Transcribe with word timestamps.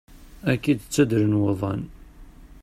Ad 0.51 0.57
k-id-ttaddren 0.61 1.33
wuḍan. 1.39 1.81